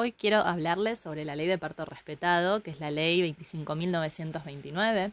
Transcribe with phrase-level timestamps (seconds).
[0.00, 5.10] Hoy quiero hablarles sobre la ley de parto respetado, que es la ley 25.929.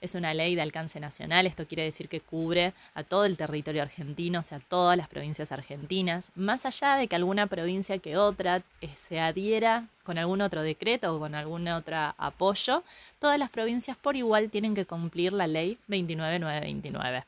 [0.00, 3.82] Es una ley de alcance nacional, esto quiere decir que cubre a todo el territorio
[3.82, 8.62] argentino, o sea, todas las provincias argentinas, más allá de que alguna provincia que otra
[8.80, 12.84] eh, se adhiera con algún otro decreto o con algún otro apoyo,
[13.18, 17.26] todas las provincias por igual tienen que cumplir la ley 29929.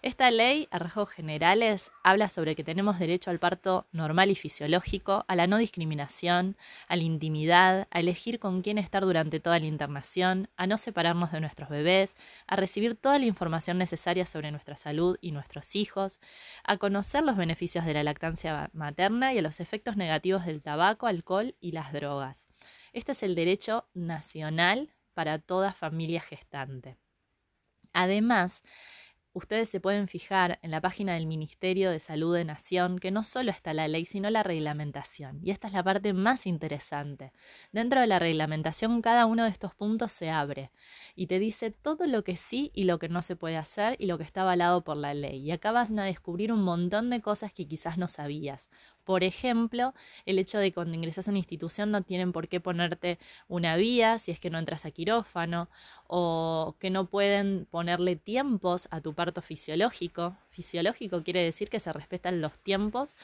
[0.00, 5.24] Esta ley, a rasgos generales, habla sobre que tenemos derecho al parto normal y fisiológico,
[5.26, 6.56] a la no discriminación,
[6.86, 11.32] a la intimidad, a elegir con quién estar durante toda la internación, a no separarnos
[11.32, 12.16] de nuestros bebés,
[12.46, 16.20] a recibir toda la información necesaria sobre nuestra salud y nuestros hijos,
[16.62, 21.08] a conocer los beneficios de la lactancia materna y a los efectos negativos del tabaco,
[21.08, 22.46] alcohol y las drogas.
[22.92, 26.96] Este es el derecho nacional para toda familia gestante.
[27.92, 28.62] Además,
[29.38, 33.24] ustedes se pueden fijar en la página del Ministerio de Salud de Nación que no
[33.24, 35.40] solo está la ley, sino la reglamentación.
[35.42, 37.32] Y esta es la parte más interesante.
[37.72, 40.70] Dentro de la reglamentación, cada uno de estos puntos se abre
[41.14, 44.06] y te dice todo lo que sí y lo que no se puede hacer y
[44.06, 45.40] lo que está avalado por la ley.
[45.40, 48.70] Y acá vas a descubrir un montón de cosas que quizás no sabías.
[49.04, 49.94] Por ejemplo,
[50.26, 53.76] el hecho de que cuando ingresas a una institución no tienen por qué ponerte una
[53.76, 55.70] vía si es que no entras a quirófano
[56.06, 60.36] o que no pueden ponerle tiempos a tu parto fisiológico.
[60.50, 63.14] Fisiológico quiere decir que se respetan los tiempos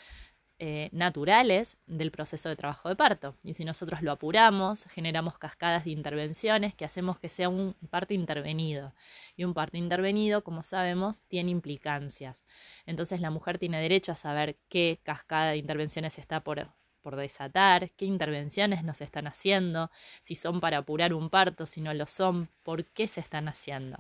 [0.59, 3.37] eh, naturales del proceso de trabajo de parto.
[3.43, 8.13] Y si nosotros lo apuramos, generamos cascadas de intervenciones que hacemos que sea un parto
[8.13, 8.93] intervenido.
[9.37, 12.45] Y un parto intervenido, como sabemos, tiene implicancias.
[12.87, 16.69] Entonces la mujer tiene derecho a saber qué cascada de intervenciones está por,
[17.05, 19.91] por desatar, qué intervenciones nos están haciendo,
[20.23, 23.99] si son para apurar un parto, si no lo son, por qué se están haciendo.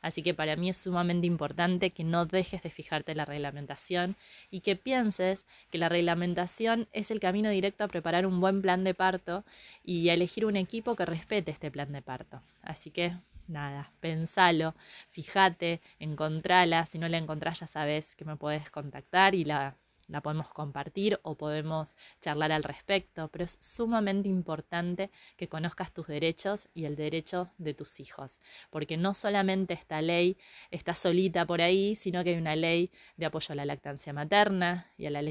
[0.00, 4.16] Así que para mí es sumamente importante que no dejes de fijarte en la reglamentación
[4.50, 8.84] y que pienses que la reglamentación es el camino directo a preparar un buen plan
[8.84, 9.44] de parto
[9.82, 12.40] y a elegir un equipo que respete este plan de parto.
[12.62, 13.16] Así que
[13.48, 14.74] nada, pensalo,
[15.10, 19.74] fíjate, encontrala, si no la encontrás ya sabes que me puedes contactar y la
[20.08, 26.06] la podemos compartir o podemos charlar al respecto, pero es sumamente importante que conozcas tus
[26.06, 30.36] derechos y el derecho de tus hijos, porque no solamente esta ley
[30.70, 34.90] está solita por ahí, sino que hay una ley de apoyo a la lactancia materna
[34.96, 35.24] y a las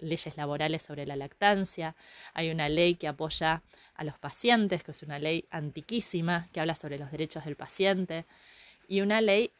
[0.00, 1.94] leyes, laborales sobre la lactancia,
[2.34, 3.62] hay una ley que apoya
[3.94, 8.26] a los pacientes, que es una ley antiquísima, que habla sobre los derechos del paciente,
[8.88, 9.50] y una ley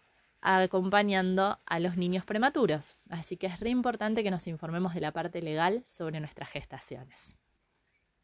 [0.46, 2.96] acompañando a los niños prematuros.
[3.10, 7.36] Así que es re importante que nos informemos de la parte legal sobre nuestras gestaciones.